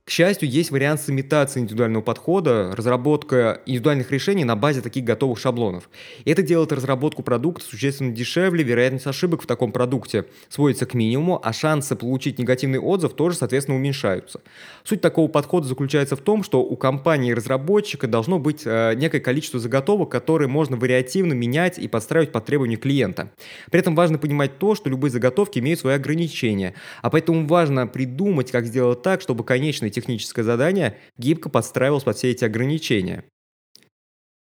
К 0.08 0.10
счастью, 0.10 0.48
есть 0.48 0.70
вариант 0.70 1.02
с 1.02 1.10
имитацией 1.10 1.64
индивидуального 1.64 2.00
подхода, 2.00 2.74
разработка 2.74 3.60
индивидуальных 3.66 4.10
решений 4.10 4.42
на 4.42 4.56
базе 4.56 4.80
таких 4.80 5.04
готовых 5.04 5.38
шаблонов. 5.38 5.90
Это 6.24 6.40
делает 6.40 6.72
разработку 6.72 7.22
продукта 7.22 7.62
существенно 7.66 8.10
дешевле, 8.10 8.64
вероятность 8.64 9.06
ошибок 9.06 9.42
в 9.42 9.46
таком 9.46 9.70
продукте 9.70 10.24
сводится 10.48 10.86
к 10.86 10.94
минимуму, 10.94 11.38
а 11.44 11.52
шансы 11.52 11.94
получить 11.94 12.38
негативный 12.38 12.78
отзыв 12.78 13.12
тоже, 13.12 13.36
соответственно, 13.36 13.76
уменьшаются. 13.76 14.40
Суть 14.82 15.02
такого 15.02 15.28
подхода 15.28 15.66
заключается 15.66 16.16
в 16.16 16.20
том, 16.20 16.42
что 16.42 16.62
у 16.62 16.74
компании-разработчика 16.74 18.06
должно 18.06 18.38
быть 18.38 18.62
э, 18.64 18.94
некое 18.96 19.20
количество 19.20 19.60
заготовок, 19.60 20.08
которые 20.08 20.48
можно 20.48 20.78
вариативно 20.78 21.34
менять 21.34 21.78
и 21.78 21.86
подстраивать 21.86 22.32
под 22.32 22.46
требования 22.46 22.76
клиента. 22.76 23.30
При 23.70 23.80
этом 23.80 23.94
важно 23.94 24.16
понимать 24.16 24.58
то, 24.58 24.74
что 24.74 24.88
любые 24.88 25.10
заготовки 25.10 25.58
имеют 25.58 25.80
свои 25.80 25.96
ограничения, 25.96 26.72
а 27.02 27.10
поэтому 27.10 27.46
важно 27.46 27.86
придумать, 27.86 28.50
как 28.50 28.64
сделать 28.64 29.02
так, 29.02 29.20
чтобы 29.20 29.44
конечный 29.44 29.90
техническое 30.00 30.42
задание 30.42 30.98
гибко 31.16 31.48
подстраивалось 31.48 32.04
под 32.04 32.16
все 32.16 32.30
эти 32.30 32.44
ограничения. 32.44 33.24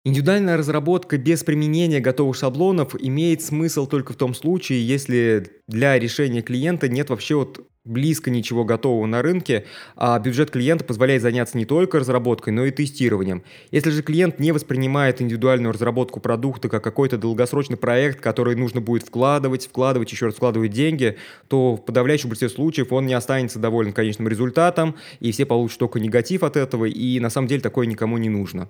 Индивидуальная 0.03 0.57
разработка 0.57 1.17
без 1.17 1.43
применения 1.43 1.99
готовых 1.99 2.35
шаблонов 2.35 2.95
имеет 2.99 3.43
смысл 3.43 3.85
только 3.85 4.13
в 4.13 4.15
том 4.15 4.33
случае, 4.33 4.85
если 4.85 5.61
для 5.67 5.99
решения 5.99 6.41
клиента 6.41 6.89
нет 6.89 7.11
вообще 7.11 7.35
вот 7.35 7.67
близко 7.83 8.29
ничего 8.29 8.63
готового 8.63 9.05
на 9.07 9.21
рынке, 9.21 9.65
а 9.95 10.19
бюджет 10.19 10.51
клиента 10.51 10.83
позволяет 10.83 11.21
заняться 11.21 11.57
не 11.57 11.65
только 11.65 11.99
разработкой, 11.99 12.53
но 12.53 12.65
и 12.65 12.71
тестированием. 12.71 13.43
Если 13.71 13.89
же 13.89 14.03
клиент 14.03 14.39
не 14.39 14.51
воспринимает 14.51 15.21
индивидуальную 15.21 15.73
разработку 15.73 16.19
продукта 16.19 16.69
как 16.69 16.83
какой-то 16.83 17.17
долгосрочный 17.17 17.77
проект, 17.77 18.21
который 18.21 18.55
нужно 18.55 18.81
будет 18.81 19.03
вкладывать, 19.03 19.67
вкладывать, 19.67 20.11
еще 20.11 20.27
раз 20.27 20.35
вкладывать 20.35 20.71
деньги, 20.71 21.17
то 21.47 21.75
в 21.75 21.83
подавляющем 21.83 22.29
большинстве 22.29 22.55
случаев 22.55 22.91
он 22.91 23.07
не 23.07 23.13
останется 23.13 23.59
доволен 23.59 23.93
конечным 23.93 24.27
результатом, 24.27 24.95
и 25.19 25.31
все 25.31 25.45
получат 25.45 25.79
только 25.79 25.99
негатив 25.99 26.43
от 26.43 26.57
этого, 26.57 26.85
и 26.85 27.19
на 27.19 27.29
самом 27.29 27.47
деле 27.47 27.61
такое 27.61 27.87
никому 27.87 28.17
не 28.17 28.29
нужно. 28.29 28.69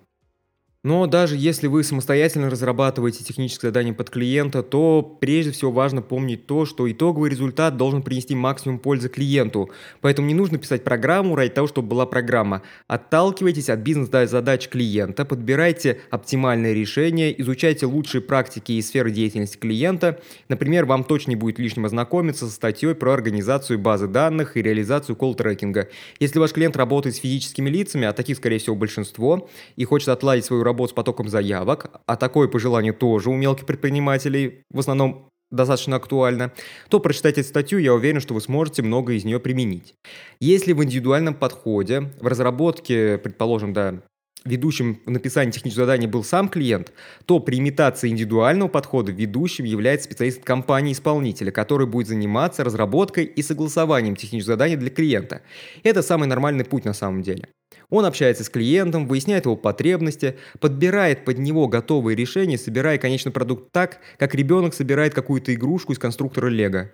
Но 0.84 1.06
даже 1.06 1.38
если 1.38 1.68
вы 1.68 1.84
самостоятельно 1.84 2.50
разрабатываете 2.50 3.24
техническое 3.24 3.68
задание 3.68 3.94
под 3.94 4.10
клиента, 4.10 4.64
то 4.64 5.04
прежде 5.22 5.52
всего 5.52 5.72
важно 5.72 6.02
помнить 6.02 6.48
то, 6.48 6.66
что 6.66 6.92
итоговый 6.92 7.30
результат 7.30 7.78
должен 7.78 8.02
принести 8.02 8.34
максимум 8.34 8.80
пользы 8.80 9.08
клиенту. 9.08 9.70
Поэтому 10.02 10.28
не 10.28 10.34
нужно 10.34 10.58
писать 10.58 10.84
программу 10.84 11.36
ради 11.36 11.52
того, 11.52 11.68
чтобы 11.68 11.90
была 11.90 12.08
программа. 12.08 12.64
Отталкивайтесь 12.88 13.70
от 13.70 13.82
бизнес-задач 13.82 14.70
клиента, 14.70 15.24
подбирайте 15.24 16.00
оптимальное 16.10 16.74
решение, 16.74 17.40
изучайте 17.40 17.86
лучшие 17.86 18.22
практики 18.22 18.72
и 18.72 18.82
сферы 18.82 19.12
деятельности 19.12 19.58
клиента. 19.58 20.20
Например, 20.50 20.86
вам 20.86 21.04
точно 21.04 21.32
не 21.32 21.36
будет 21.36 21.60
лишним 21.60 21.86
ознакомиться 21.86 22.48
со 22.48 22.52
статьей 22.52 22.96
про 22.96 23.14
организацию 23.14 23.78
базы 23.78 24.08
данных 24.08 24.58
и 24.58 24.64
реализацию 24.64 25.16
колл-трекинга. 25.16 25.90
Если 26.20 26.40
ваш 26.40 26.54
клиент 26.54 26.76
работает 26.76 27.16
с 27.16 27.20
физическими 27.20 27.70
лицами, 27.70 28.08
а 28.08 28.14
таких, 28.14 28.38
скорее 28.38 28.58
всего, 28.58 28.76
большинство, 28.76 29.48
и 29.76 29.86
хочет 29.86 30.10
отладить 30.10 30.46
свою 30.46 30.64
работу, 30.64 30.71
работу 30.72 30.92
с 30.92 30.96
потоком 30.96 31.30
заявок, 31.30 32.02
а 32.06 32.16
такое 32.16 32.48
пожелание 32.48 32.94
тоже 32.94 33.30
у 33.30 33.36
мелких 33.36 33.66
предпринимателей, 33.66 34.64
в 34.70 34.80
основном 34.80 35.30
достаточно 35.52 35.98
актуально, 35.98 36.52
то 36.90 37.00
прочитайте 37.00 37.44
статью, 37.44 37.80
я 37.80 37.94
уверен, 37.94 38.22
что 38.22 38.34
вы 38.34 38.42
сможете 38.42 38.82
много 38.84 39.14
из 39.14 39.26
нее 39.26 39.40
применить. 39.40 39.94
Если 40.40 40.74
в 40.74 40.84
индивидуальном 40.84 41.36
подходе, 41.36 42.12
в 42.20 42.28
разработке, 42.28 43.18
предположим, 43.18 43.74
да, 43.74 44.02
ведущим 44.46 45.00
в 45.06 45.12
написании 45.12 45.52
технического 45.52 45.86
задания 45.86 46.08
был 46.08 46.24
сам 46.24 46.50
клиент, 46.50 46.94
то 47.26 47.40
при 47.40 47.60
имитации 47.60 48.10
индивидуального 48.10 48.70
подхода 48.70 49.12
ведущим 49.12 49.66
является 49.66 50.06
специалист 50.06 50.44
компании-исполнителя, 50.44 51.52
который 51.52 51.86
будет 51.86 52.08
заниматься 52.08 52.64
разработкой 52.64 53.26
и 53.26 53.42
согласованием 53.44 54.16
технического 54.16 54.54
задания 54.54 54.78
для 54.78 54.90
клиента. 54.90 55.42
Это 55.84 56.02
самый 56.02 56.28
нормальный 56.28 56.66
путь 56.66 56.86
на 56.86 56.94
самом 56.94 57.22
деле. 57.22 57.50
Он 57.92 58.06
общается 58.06 58.44
с 58.44 58.50
клиентом, 58.50 59.06
выясняет 59.06 59.46
его 59.46 59.58
потребности, 59.58 60.38
подбирает 60.60 61.26
под 61.26 61.38
него 61.38 61.68
готовые 61.68 62.16
решения, 62.16 62.58
собирая 62.58 62.98
конечный 62.98 63.34
продукт 63.34 63.72
так, 63.72 64.00
как 64.18 64.34
ребенок 64.34 64.74
собирает 64.74 65.14
какую-то 65.14 65.54
игрушку 65.54 65.94
из 65.94 66.00
конструктора 66.00 66.48
Лего. 66.48 66.92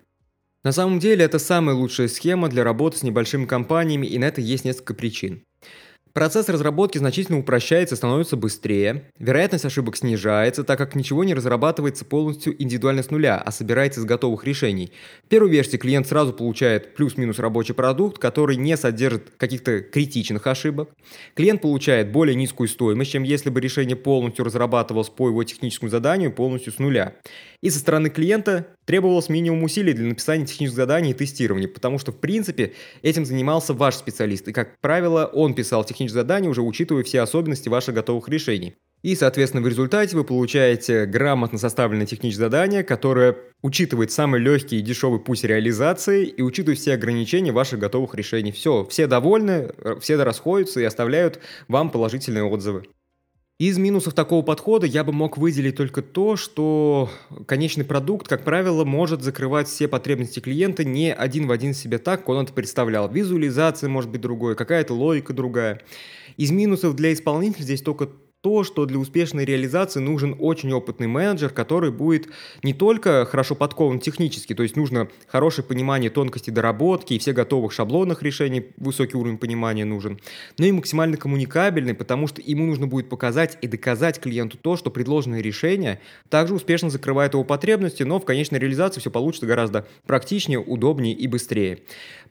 На 0.64 0.72
самом 0.72 1.00
деле 1.00 1.24
это 1.24 1.38
самая 1.38 1.76
лучшая 1.76 2.08
схема 2.08 2.50
для 2.50 2.64
работы 2.64 2.98
с 2.98 3.04
небольшими 3.04 3.46
компаниями, 3.46 4.08
и 4.08 4.18
на 4.18 4.26
это 4.26 4.42
есть 4.42 4.66
несколько 4.66 4.96
причин. 4.96 5.44
Процесс 6.18 6.50
разработки 6.50 6.98
значительно 6.98 7.38
упрощается 7.38 7.94
и 7.94 7.96
становится 7.96 8.38
быстрее. 8.38 9.04
Вероятность 9.20 9.66
ошибок 9.66 9.98
снижается, 9.98 10.64
так 10.64 10.80
как 10.80 10.96
ничего 10.96 11.24
не 11.24 11.36
разрабатывается 11.36 12.06
полностью 12.06 12.60
индивидуально 12.60 13.04
с 13.04 13.12
нуля, 13.12 13.38
а 13.38 13.52
собирается 13.52 14.00
из 14.00 14.06
готовых 14.06 14.44
решений. 14.44 14.92
В 15.24 15.28
первой 15.28 15.52
версии 15.52 15.78
клиент 15.78 16.08
сразу 16.08 16.34
получает 16.34 16.96
плюс-минус 16.96 17.38
рабочий 17.38 17.76
продукт, 17.76 18.18
который 18.18 18.56
не 18.56 18.76
содержит 18.78 19.30
каких-то 19.38 19.82
критичных 19.82 20.48
ошибок. 20.48 20.90
Клиент 21.36 21.62
получает 21.62 22.12
более 22.12 22.34
низкую 22.34 22.68
стоимость, 22.68 23.12
чем 23.12 23.22
если 23.22 23.52
бы 23.52 23.62
решение 23.62 23.96
полностью 23.96 24.44
разрабатывалось 24.44 25.10
по 25.10 25.28
его 25.30 25.44
техническому 25.44 25.92
заданию 25.92 26.34
полностью 26.34 26.74
с 26.74 26.80
нуля. 26.80 27.14
И 27.62 27.70
со 27.70 27.78
стороны 27.78 28.10
клиента 28.10 28.68
требовалось 28.86 29.30
минимум 29.30 29.64
усилий 29.64 29.94
для 29.94 30.08
написания 30.08 30.46
технических 30.46 30.78
заданий 30.78 31.12
и 31.12 31.14
тестирования, 31.14 31.68
потому 31.68 32.00
что, 32.00 32.12
в 32.12 32.18
принципе, 32.18 32.74
этим 33.04 33.26
занимался 33.26 33.74
ваш 33.74 33.96
специалист. 33.96 34.48
И, 34.48 34.54
как 34.54 34.80
правило, 34.80 35.26
он 35.26 35.54
писал 35.54 35.84
технические 35.84 36.07
задания, 36.12 36.50
уже 36.50 36.62
учитывая 36.62 37.04
все 37.04 37.22
особенности 37.22 37.70
ваших 37.70 37.96
готовых 37.96 38.30
решений. 38.30 38.76
И, 39.04 39.16
соответственно, 39.16 39.64
в 39.64 39.68
результате 39.68 40.16
вы 40.16 40.24
получаете 40.24 41.06
грамотно 41.06 41.60
составленное 41.60 42.08
техническое 42.08 42.46
задание, 42.46 42.84
которое 42.84 43.38
учитывает 43.62 44.12
самый 44.12 44.40
легкий 44.42 44.80
и 44.80 44.82
дешевый 44.82 45.20
путь 45.20 45.44
реализации 45.44 46.26
и 46.26 46.42
учитывает 46.42 46.80
все 46.80 46.94
ограничения 46.94 47.52
ваших 47.52 47.80
готовых 47.80 48.16
решений. 48.16 48.52
Все, 48.52 48.86
все 48.86 49.06
довольны, 49.06 49.72
все 50.02 50.22
расходятся 50.22 50.80
и 50.80 50.84
оставляют 50.84 51.40
вам 51.68 51.92
положительные 51.92 52.44
отзывы. 52.44 52.86
Из 53.60 53.80
минусов 53.80 54.14
такого 54.14 54.44
подхода 54.44 54.86
я 54.86 55.04
бы 55.04 55.12
мог 55.12 55.36
выделить 55.40 55.78
только 55.78 56.04
то, 56.04 56.36
что 56.36 57.10
конечный 57.48 57.86
продукт, 57.86 58.28
как 58.28 58.44
правило, 58.44 58.86
может 58.86 59.24
закрывать 59.24 59.68
все 59.68 59.88
потребности 59.88 60.40
клиента 60.40 60.84
не 60.84 61.12
один 61.12 61.48
в 61.48 61.52
один 61.52 61.74
себе 61.74 61.98
так, 61.98 62.20
как 62.20 62.30
он 62.30 62.44
это 62.44 62.54
представлял. 62.54 63.10
Визуализация 63.10 63.90
может 63.90 64.12
быть 64.12 64.22
другой, 64.22 64.56
какая-то 64.56 64.94
логика 64.94 65.34
другая. 65.34 65.82
Из 66.38 66.52
минусов 66.52 66.96
для 66.96 67.12
исполнителя 67.12 67.64
здесь 67.64 67.82
только 67.82 68.10
то, 68.48 68.64
что 68.64 68.86
для 68.86 68.98
успешной 68.98 69.44
реализации 69.44 70.00
нужен 70.00 70.34
очень 70.40 70.72
опытный 70.72 71.08
менеджер, 71.08 71.50
который 71.50 71.92
будет 71.92 72.30
не 72.64 72.74
только 72.74 73.26
хорошо 73.26 73.56
подкован 73.56 74.00
технически, 74.00 74.56
то 74.56 74.64
есть 74.64 74.78
нужно 74.78 75.10
хорошее 75.28 75.68
понимание 75.68 76.10
тонкости 76.10 76.50
доработки 76.50 77.14
и 77.14 77.20
всех 77.20 77.36
готовых 77.36 77.74
шаблонных 77.74 78.24
решений, 78.24 78.68
высокий 78.78 79.18
уровень 79.18 79.38
понимания 79.38 79.84
нужен, 79.84 80.22
но 80.58 80.66
и 80.66 80.72
максимально 80.72 81.18
коммуникабельный, 81.18 81.94
потому 81.94 82.26
что 82.28 82.42
ему 82.42 82.66
нужно 82.68 82.88
будет 82.88 83.10
показать 83.10 83.58
и 83.62 83.68
доказать 83.68 84.22
клиенту 84.22 84.58
то, 84.58 84.78
что 84.78 84.92
предложенное 84.92 85.42
решение 85.42 86.00
также 86.30 86.54
успешно 86.54 86.90
закрывает 86.90 87.34
его 87.34 87.44
потребности, 87.44 88.04
но 88.04 88.18
в 88.18 88.24
конечной 88.24 88.60
реализации 88.60 89.02
все 89.02 89.12
получится 89.12 89.46
гораздо 89.46 89.86
практичнее, 90.06 90.60
удобнее 90.60 91.14
и 91.14 91.28
быстрее. 91.28 91.80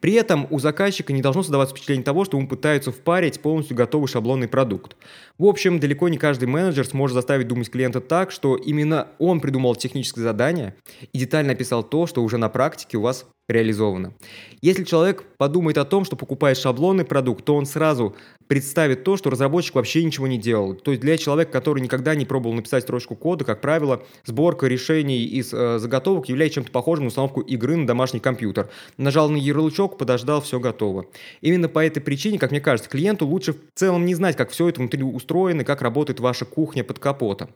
При 0.00 0.12
этом 0.12 0.46
у 0.50 0.58
заказчика 0.58 1.12
не 1.12 1.22
должно 1.22 1.42
создаваться 1.42 1.74
впечатление 1.74 2.04
того, 2.04 2.24
что 2.24 2.38
ему 2.38 2.48
пытаются 2.48 2.90
впарить 2.90 3.40
полностью 3.40 3.76
готовый 3.76 4.08
шаблонный 4.08 4.48
продукт. 4.48 4.96
В 5.38 5.44
общем, 5.44 5.80
далеко 5.80 6.05
не 6.08 6.18
каждый 6.18 6.46
менеджер 6.46 6.86
сможет 6.86 7.14
заставить 7.14 7.48
думать 7.48 7.70
клиента 7.70 8.00
так, 8.00 8.30
что 8.30 8.56
именно 8.56 9.08
он 9.18 9.40
придумал 9.40 9.74
техническое 9.76 10.22
задание 10.22 10.74
и 11.12 11.18
детально 11.18 11.52
описал 11.52 11.82
то, 11.82 12.06
что 12.06 12.22
уже 12.22 12.38
на 12.38 12.48
практике 12.48 12.98
у 12.98 13.02
вас 13.02 13.26
реализовано. 13.48 14.12
Если 14.60 14.84
человек 14.84 15.24
подумает 15.38 15.78
о 15.78 15.84
том, 15.84 16.04
что 16.04 16.16
покупает 16.16 16.56
шаблонный 16.56 17.04
продукт, 17.04 17.44
то 17.44 17.54
он 17.54 17.66
сразу 17.66 18.16
представит 18.48 19.04
то, 19.04 19.16
что 19.16 19.30
разработчик 19.30 19.74
вообще 19.74 20.02
ничего 20.04 20.26
не 20.26 20.38
делал. 20.38 20.74
То 20.74 20.90
есть 20.90 21.00
для 21.00 21.16
человека, 21.16 21.52
который 21.52 21.80
никогда 21.80 22.14
не 22.14 22.24
пробовал 22.24 22.54
написать 22.54 22.82
строчку 22.82 23.14
кода, 23.14 23.44
как 23.44 23.60
правило, 23.60 24.04
сборка 24.24 24.66
решений 24.66 25.24
из 25.24 25.52
э, 25.52 25.78
заготовок 25.78 26.28
является 26.28 26.56
чем-то 26.56 26.72
похожим 26.72 27.04
на 27.04 27.08
установку 27.08 27.40
игры 27.40 27.76
на 27.76 27.86
домашний 27.86 28.20
компьютер. 28.20 28.68
Нажал 28.96 29.28
на 29.28 29.36
ярлычок, 29.36 29.98
подождал, 29.98 30.40
все 30.40 30.58
готово. 30.58 31.06
Именно 31.40 31.68
по 31.68 31.84
этой 31.84 32.00
причине, 32.00 32.38
как 32.38 32.50
мне 32.50 32.60
кажется, 32.60 32.90
клиенту 32.90 33.26
лучше 33.26 33.52
в 33.52 33.58
целом 33.74 34.06
не 34.06 34.14
знать, 34.14 34.36
как 34.36 34.50
все 34.50 34.68
это 34.68 34.80
внутри 34.80 35.02
устроено, 35.02 35.64
как 35.64 35.82
работает 35.82 36.20
ваша 36.20 36.44
кухня 36.44 36.82
под 36.82 36.98
капотом. 36.98 37.50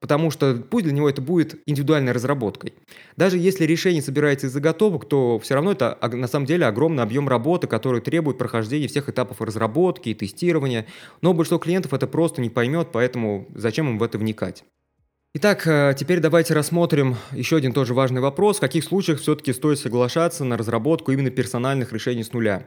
Потому 0.00 0.30
что 0.30 0.54
пусть 0.54 0.84
для 0.84 0.94
него 0.94 1.08
это 1.08 1.20
будет 1.20 1.60
индивидуальной 1.66 2.12
разработкой. 2.12 2.72
Даже 3.16 3.36
если 3.36 3.64
решение 3.64 4.00
собирается 4.02 4.46
из 4.46 4.52
заготовок, 4.52 5.06
то 5.06 5.38
все 5.38 5.54
равно 5.54 5.72
это 5.72 5.98
на 6.12 6.26
самом 6.26 6.46
деле 6.46 6.66
огромный 6.66 7.02
объем 7.02 7.28
работы, 7.28 7.66
который 7.66 8.00
требует 8.00 8.38
прохождения 8.38 8.88
всех 8.88 9.10
этапов 9.10 9.40
разработки 9.42 10.08
и 10.08 10.14
тестирования. 10.14 10.86
Но 11.20 11.34
большинство 11.34 11.58
клиентов 11.58 11.92
это 11.92 12.06
просто 12.06 12.40
не 12.40 12.48
поймет, 12.48 12.88
поэтому 12.92 13.46
зачем 13.54 13.88
им 13.88 13.98
в 13.98 14.02
это 14.02 14.16
вникать? 14.16 14.64
Итак, 15.32 15.64
э, 15.64 15.94
теперь 15.96 16.18
давайте 16.18 16.54
рассмотрим 16.54 17.14
еще 17.30 17.56
один 17.56 17.72
тоже 17.72 17.94
важный 17.94 18.20
вопрос. 18.20 18.56
В 18.56 18.60
каких 18.60 18.82
случаях 18.82 19.20
все-таки 19.20 19.52
стоит 19.52 19.78
соглашаться 19.78 20.44
на 20.44 20.56
разработку 20.56 21.12
именно 21.12 21.30
персональных 21.30 21.92
решений 21.92 22.24
с 22.24 22.32
нуля? 22.32 22.66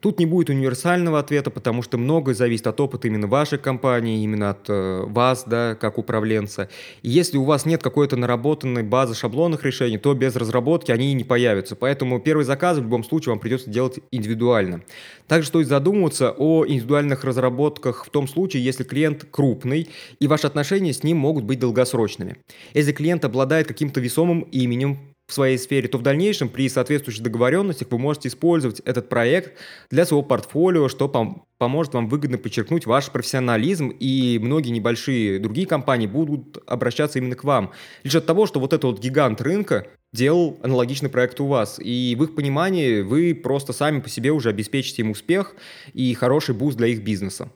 Тут 0.00 0.18
не 0.18 0.24
будет 0.24 0.48
универсального 0.48 1.18
ответа, 1.18 1.50
потому 1.50 1.82
что 1.82 1.98
многое 1.98 2.34
зависит 2.34 2.66
от 2.66 2.80
опыта 2.80 3.06
именно 3.06 3.26
вашей 3.26 3.58
компании, 3.58 4.24
именно 4.24 4.50
от 4.50 4.70
э, 4.70 5.02
вас, 5.06 5.44
да, 5.46 5.74
как 5.74 5.98
управленца. 5.98 6.70
И 7.02 7.10
если 7.10 7.36
у 7.36 7.44
вас 7.44 7.66
нет 7.66 7.82
какой-то 7.82 8.16
наработанной 8.16 8.82
базы 8.82 9.14
шаблонных 9.14 9.62
решений, 9.62 9.98
то 9.98 10.14
без 10.14 10.36
разработки 10.36 10.90
они 10.90 11.12
и 11.12 11.14
не 11.14 11.24
появятся. 11.24 11.76
Поэтому 11.76 12.18
первый 12.18 12.44
заказ 12.46 12.78
в 12.78 12.82
любом 12.82 13.04
случае 13.04 13.32
вам 13.32 13.40
придется 13.40 13.68
делать 13.68 14.00
индивидуально. 14.10 14.80
Также 15.28 15.48
стоит 15.48 15.68
задумываться 15.68 16.34
о 16.36 16.64
индивидуальных 16.66 17.22
разработках 17.24 18.06
в 18.06 18.10
том 18.10 18.26
случае, 18.26 18.64
если 18.64 18.84
клиент 18.84 19.26
крупный 19.30 19.90
и 20.18 20.26
ваши 20.26 20.46
отношения 20.46 20.94
с 20.94 21.02
ним 21.02 21.18
могут 21.18 21.44
быть 21.44 21.58
долгосрочными. 21.58 22.38
Если 22.72 22.92
клиент 22.92 23.26
обладает 23.26 23.66
каким-то 23.66 24.00
весомым 24.00 24.40
именем, 24.50 25.09
в 25.30 25.34
своей 25.34 25.56
сфере, 25.58 25.88
то 25.88 25.98
в 25.98 26.02
дальнейшем 26.02 26.48
при 26.48 26.68
соответствующих 26.68 27.22
договоренностях 27.22 27.88
вы 27.90 27.98
можете 27.98 28.28
использовать 28.28 28.80
этот 28.80 29.08
проект 29.08 29.56
для 29.90 30.04
своего 30.04 30.22
портфолио, 30.22 30.88
что 30.88 31.08
пом 31.08 31.46
поможет 31.58 31.94
вам 31.94 32.08
выгодно 32.08 32.38
подчеркнуть 32.38 32.86
ваш 32.86 33.10
профессионализм, 33.10 33.88
и 33.88 34.38
многие 34.42 34.70
небольшие 34.70 35.38
другие 35.38 35.66
компании 35.66 36.06
будут 36.06 36.58
обращаться 36.66 37.18
именно 37.18 37.36
к 37.36 37.44
вам. 37.44 37.72
Лишь 38.02 38.14
от 38.14 38.26
того, 38.26 38.46
что 38.46 38.60
вот 38.60 38.72
этот 38.72 38.84
вот 38.84 39.00
гигант 39.00 39.40
рынка 39.40 39.86
делал 40.12 40.58
аналогичный 40.62 41.10
проект 41.10 41.40
у 41.40 41.46
вас, 41.46 41.78
и 41.78 42.16
в 42.18 42.24
их 42.24 42.34
понимании 42.34 43.02
вы 43.02 43.34
просто 43.34 43.72
сами 43.72 44.00
по 44.00 44.08
себе 44.08 44.30
уже 44.32 44.48
обеспечите 44.48 45.02
им 45.02 45.10
успех 45.10 45.54
и 45.92 46.12
хороший 46.14 46.54
буст 46.54 46.76
для 46.76 46.88
их 46.88 47.02
бизнеса. 47.02 47.50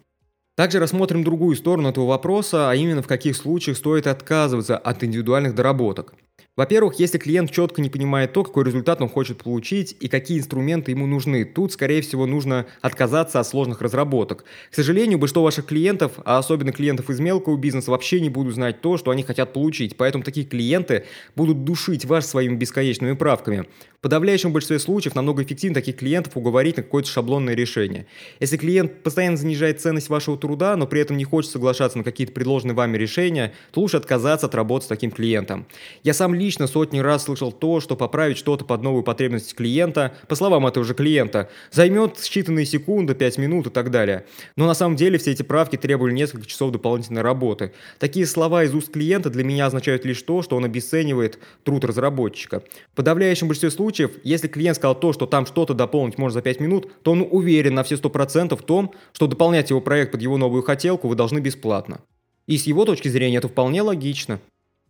Также 0.57 0.79
рассмотрим 0.79 1.25
другую 1.25 1.57
сторону 1.57 1.89
этого 1.89 2.07
вопроса, 2.07 2.71
а 2.71 2.77
именно 2.77 3.03
в 3.03 3.09
каких 3.09 3.37
случаях 3.37 3.77
стоит 3.77 4.07
отказываться 4.07 4.79
от 4.79 5.03
индивидуальных 5.03 5.55
доработок. 5.55 6.15
Во-первых, 6.57 7.01
если 7.01 7.19
клиент 7.19 7.51
четко 7.51 7.83
не 7.83 7.91
понимает 7.91 8.33
то, 8.33 8.45
какой 8.45 8.63
результат 8.63 9.03
он 9.03 9.09
хочет 9.09 9.43
получить 9.43 9.97
и 9.99 10.07
какие 10.07 10.39
инструменты 10.39 10.93
ему 10.93 11.05
нужны, 11.05 11.45
тут, 11.45 11.73
скорее 11.73 12.01
всего, 12.01 12.27
нужно 12.27 12.67
отказаться 12.81 13.41
от 13.41 13.49
сложных 13.49 13.83
разработок. 13.83 14.45
К 14.71 14.75
сожалению, 14.75 15.19
большинство 15.19 15.43
ваших 15.43 15.67
клиентов, 15.67 16.13
а 16.25 16.39
особенно 16.39 16.71
клиентов 16.71 17.11
из 17.11 17.19
мелкого 17.19 17.57
бизнеса, 17.57 17.91
вообще 17.91 18.21
не 18.21 18.31
будут 18.31 18.55
знать 18.55 18.81
то, 18.81 18.97
что 18.99 19.11
они 19.11 19.25
хотят 19.25 19.53
получить. 19.53 19.97
Поэтому 19.97 20.23
такие 20.23 20.47
клиенты 20.47 21.07
будут 21.35 21.65
душить 21.65 22.05
вас 22.05 22.31
своими 22.31 22.55
бесконечными 22.55 23.15
правками. 23.15 23.65
Подавляющем 24.05 24.53
большинстве 24.53 24.79
случаев 24.81 25.15
намного 25.15 25.43
эффективнее 25.45 25.77
таких 25.77 25.97
клиентов 25.97 26.37
уговорить 26.37 26.77
на 26.77 26.83
какое-то 26.83 27.09
шаблонное 27.09 27.55
решение. 27.55 28.05
Если 28.39 28.59
клиент 28.59 29.03
постоянно 29.03 29.39
занижает 29.39 29.81
ценность 29.81 30.11
вашего 30.11 30.37
труда, 30.37 30.77
но 30.77 30.87
при 30.87 31.01
этом 31.01 31.17
не 31.17 31.25
хочет 31.25 31.51
соглашаться 31.51 31.97
на 31.97 32.05
какие-то 32.05 32.35
предложенные 32.35 32.75
вами 32.75 32.99
решения, 32.99 33.55
то 33.71 33.81
лучше 33.81 33.97
отказаться 33.97 34.45
от 34.45 34.55
работы 34.55 34.85
с 34.85 34.89
таким 34.89 35.11
клиентом. 35.11 35.67
Я 36.03 36.13
сам 36.13 36.35
лично 36.35 36.67
сотни 36.67 36.99
раз 36.99 37.25
слышал 37.25 37.51
то, 37.51 37.81
что 37.81 37.97
поправить 37.97 38.37
что-то 38.37 38.67
под 38.67 38.83
новую 38.83 39.05
потребность 39.05 39.55
клиента, 39.55 40.13
по 40.29 40.35
словам 40.35 40.67
этого 40.67 40.85
же 40.85 40.93
клиента, 40.93 41.49
займет 41.71 42.19
считанные 42.19 42.67
секунды, 42.67 43.15
5 43.15 43.39
минут 43.39 43.69
и 43.69 43.71
так 43.71 43.91
далее. 43.91 44.27
Но 44.57 44.67
на 44.67 44.75
самом 44.75 44.97
деле 44.97 45.17
все 45.17 45.31
эти 45.31 45.43
правки 45.43 45.77
требовали 45.77 46.13
несколько 46.13 46.45
часов 46.45 46.73
дополнительной 46.73 47.23
работы. 47.23 47.73
Такие 47.99 48.27
слова 48.27 48.65
из 48.65 48.75
уст 48.75 48.93
клиента 48.93 49.31
для 49.31 49.45
меня 49.45 49.65
означают 49.65 50.05
лишь 50.05 50.21
то, 50.21 50.43
что 50.43 50.57
он 50.57 50.67
обесценивает 50.67 51.39
труд 51.63 51.87
разработчика. 51.87 52.63
В 52.93 52.97
подавляющем 52.97 53.49
большинстве 53.49 53.71
случаев, 53.71 53.94
если 54.23 54.49
клиент 54.49 54.77
сказал 54.77 54.95
то, 54.95 55.13
что 55.13 55.27
там 55.27 55.47
что-то 55.47 55.75
дополнить 55.75 56.19
можно 56.19 56.35
за 56.35 56.43
5 56.43 56.61
минут, 56.61 56.91
то 57.03 57.13
он 57.13 57.27
уверен 57.31 57.75
на 57.75 57.83
все 57.83 57.97
100% 57.97 58.57
в 58.57 58.63
том, 58.63 58.93
что 59.13 59.27
дополнять 59.27 59.71
его 59.71 59.81
проект 59.81 60.13
под 60.13 60.23
его 60.23 60.37
новую 60.37 60.63
хотелку 60.63 61.09
вы 61.09 61.15
должны 61.15 61.39
бесплатно. 61.39 62.01
И 62.47 62.59
с 62.59 62.67
его 62.67 62.85
точки 62.85 63.09
зрения 63.09 63.39
это 63.39 63.49
вполне 63.49 63.83
логично. 63.83 64.41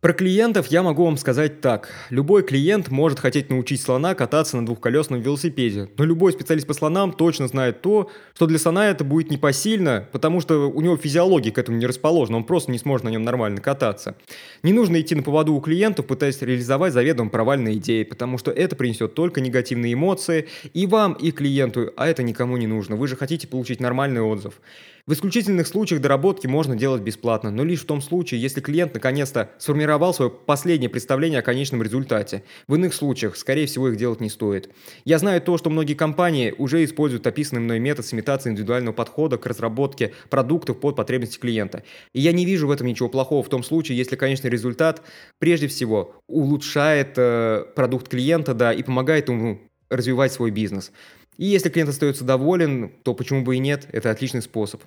Про 0.04 0.12
клиентов 0.12 0.66
я 0.66 0.82
могу 0.82 1.02
вам 1.06 1.16
сказать 1.16 1.62
так. 1.62 1.88
Любой 2.11 2.42
клиент 2.42 2.90
может 2.90 3.18
хотеть 3.18 3.49
научить 3.49 3.80
слона 3.80 4.14
кататься 4.14 4.58
на 4.58 4.66
двухколесном 4.66 5.23
велосипеде, 5.23 5.88
но 5.96 6.04
любой 6.04 6.34
специалист 6.34 6.66
по 6.66 6.75
слонам 6.75 7.11
точно 7.11 7.49
знает 7.49 7.80
то, 7.80 8.11
что 8.34 8.44
для 8.44 8.58
слона 8.58 8.90
это 8.90 9.02
будет 9.02 9.30
непосильно, 9.30 10.06
потому 10.12 10.42
что 10.42 10.70
у 10.70 10.82
него 10.82 10.99
физиология 10.99 11.52
к 11.52 11.56
этому 11.56 11.78
не 11.78 11.87
расположена, 11.87 12.37
он 12.37 12.44
просто 12.44 12.70
не 12.70 12.76
сможет 12.76 13.04
на 13.04 13.08
нем 13.08 13.23
нормально 13.23 13.62
кататься. 13.62 14.14
Не 14.62 14.75
нужно 14.75 15.00
идти 15.00 15.14
на 15.14 15.23
поводу 15.23 15.54
у 15.54 15.61
клиентов, 15.62 16.06
пытаясь 16.06 16.42
реализовать 16.42 16.92
заведомо 16.92 17.30
провальные 17.30 17.78
идеи, 17.78 18.02
потому 18.02 18.37
что 18.37 18.50
это 18.50 18.76
принесет 18.76 19.14
только 19.14 19.40
негативные 19.40 19.94
эмоции 19.94 20.49
и 20.75 20.87
вам, 20.87 21.14
и 21.14 21.30
клиенту, 21.30 21.94
а 21.96 22.06
это 22.08 22.23
никому 22.23 22.58
не 22.58 22.66
нужно. 22.66 22.96
Вы 22.96 23.08
же 23.08 23.16
хотите 23.16 23.49
получить 23.49 23.80
нормальный 23.80 24.20
отзыв. 24.20 24.61
В 25.06 25.12
исключительных 25.12 25.66
случаях 25.66 26.00
доработки 26.00 26.46
можно 26.46 26.76
делать 26.76 27.02
бесплатно, 27.02 27.50
но 27.50 27.62
лишь 27.62 27.82
в 27.82 27.84
том 27.84 28.00
случае, 28.00 28.40
если 28.40 28.62
клиент 28.62 28.94
наконец-то 28.94 29.50
сформировал 29.58 29.93
сформировал 29.94 30.14
свое 30.14 30.30
последнее 30.30 30.90
представление 30.90 31.38
о 31.38 31.42
конечном 31.42 31.82
результате. 31.82 32.42
В 32.66 32.74
иных 32.74 32.94
случаях, 32.94 33.36
скорее 33.36 33.66
всего, 33.66 33.88
их 33.88 33.96
делать 33.96 34.20
не 34.20 34.28
стоит. 34.28 34.70
Я 35.04 35.18
знаю 35.18 35.40
то, 35.40 35.56
что 35.56 35.70
многие 35.70 35.94
компании 35.94 36.52
уже 36.58 36.84
используют 36.84 37.26
описанный 37.26 37.62
мной 37.62 37.78
метод 37.78 38.04
с 38.04 38.12
имитацией 38.12 38.52
индивидуального 38.52 38.92
подхода 38.92 39.38
к 39.38 39.46
разработке 39.46 40.12
продуктов 40.30 40.80
под 40.80 40.96
потребности 40.96 41.38
клиента. 41.38 41.84
И 42.12 42.20
я 42.20 42.32
не 42.32 42.44
вижу 42.44 42.66
в 42.66 42.72
этом 42.72 42.88
ничего 42.88 43.08
плохого 43.08 43.42
в 43.42 43.48
том 43.48 43.62
случае, 43.62 43.96
если 43.96 44.16
конечный 44.16 44.50
результат 44.50 45.02
прежде 45.38 45.68
всего 45.68 46.16
улучшает 46.28 47.14
э, 47.16 47.64
продукт 47.76 48.08
клиента, 48.08 48.52
да, 48.54 48.72
и 48.72 48.82
помогает 48.82 49.28
ему 49.28 49.60
развивать 49.90 50.32
свой 50.32 50.50
бизнес. 50.50 50.90
И 51.36 51.44
если 51.44 51.68
клиент 51.68 51.90
остается 51.90 52.24
доволен, 52.24 52.90
то 53.04 53.14
почему 53.14 53.42
бы 53.42 53.56
и 53.56 53.58
нет, 53.60 53.86
это 53.92 54.10
отличный 54.10 54.42
способ. 54.42 54.82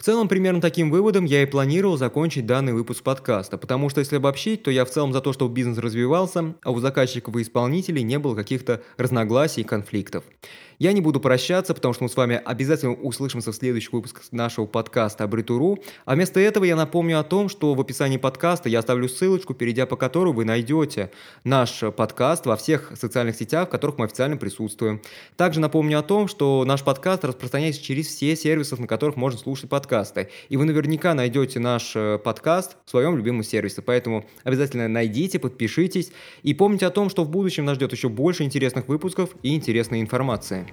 В 0.00 0.04
целом, 0.04 0.28
примерно 0.28 0.60
таким 0.60 0.92
выводом 0.92 1.24
я 1.24 1.42
и 1.42 1.46
планировал 1.46 1.96
закончить 1.96 2.46
данный 2.46 2.72
выпуск 2.72 3.02
подкаста, 3.02 3.58
потому 3.58 3.88
что 3.88 3.98
если 3.98 4.14
обобщить, 4.14 4.62
то 4.62 4.70
я 4.70 4.84
в 4.84 4.90
целом 4.90 5.12
за 5.12 5.20
то, 5.20 5.32
чтобы 5.32 5.52
бизнес 5.52 5.76
развивался, 5.78 6.54
а 6.62 6.70
у 6.70 6.78
заказчиков 6.78 7.34
и 7.34 7.42
исполнителей 7.42 8.04
не 8.04 8.16
было 8.20 8.36
каких-то 8.36 8.80
разногласий 8.96 9.62
и 9.62 9.64
конфликтов. 9.64 10.22
Я 10.78 10.92
не 10.92 11.00
буду 11.00 11.18
прощаться, 11.18 11.74
потому 11.74 11.92
что 11.92 12.04
мы 12.04 12.08
с 12.08 12.16
вами 12.16 12.40
обязательно 12.44 12.94
услышимся 12.94 13.50
в 13.50 13.54
следующих 13.56 13.92
выпусках 13.92 14.22
нашего 14.30 14.66
подкаста 14.66 15.24
Абритуру. 15.24 15.80
А 16.04 16.14
вместо 16.14 16.38
этого 16.38 16.62
я 16.62 16.76
напомню 16.76 17.18
о 17.18 17.24
том, 17.24 17.48
что 17.48 17.74
в 17.74 17.80
описании 17.80 18.16
подкаста 18.16 18.68
я 18.68 18.78
оставлю 18.78 19.08
ссылочку, 19.08 19.54
перейдя 19.54 19.86
по 19.86 19.96
которой 19.96 20.32
вы 20.32 20.44
найдете 20.44 21.10
наш 21.42 21.80
подкаст 21.96 22.46
во 22.46 22.56
всех 22.56 22.92
социальных 22.94 23.34
сетях, 23.34 23.66
в 23.66 23.70
которых 23.72 23.98
мы 23.98 24.04
официально 24.04 24.36
присутствуем. 24.36 25.02
Также 25.36 25.58
напомню 25.58 25.98
о 25.98 26.02
том, 26.02 26.28
что 26.28 26.64
наш 26.64 26.84
подкаст 26.84 27.24
распространяется 27.24 27.82
через 27.82 28.06
все 28.06 28.36
сервисы, 28.36 28.76
на 28.80 28.86
которых 28.86 29.16
можно 29.16 29.36
слушать 29.36 29.68
подкасты. 29.68 30.28
И 30.48 30.56
вы 30.56 30.64
наверняка 30.64 31.12
найдете 31.12 31.58
наш 31.58 31.96
э, 31.96 32.18
подкаст 32.18 32.76
в 32.84 32.90
своем 32.90 33.16
любимом 33.16 33.42
сервисе. 33.42 33.82
Поэтому 33.82 34.26
обязательно 34.44 34.86
найдите, 34.86 35.40
подпишитесь 35.40 36.12
и 36.44 36.54
помните 36.54 36.86
о 36.86 36.90
том, 36.90 37.10
что 37.10 37.24
в 37.24 37.30
будущем 37.30 37.64
нас 37.64 37.74
ждет 37.74 37.90
еще 37.90 38.08
больше 38.08 38.44
интересных 38.44 38.86
выпусков 38.86 39.30
и 39.42 39.56
интересной 39.56 40.00
информации. 40.00 40.67